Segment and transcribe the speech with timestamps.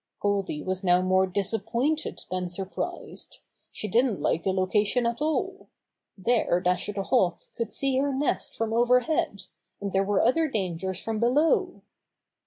[0.19, 3.37] Goldy was now more disappointed than sur prised.
[3.71, 5.67] She didn't like the location at alL
[6.17, 9.43] There Dasher the Hawk could see her nest from overhead,
[9.79, 11.83] and there were other dangers from below.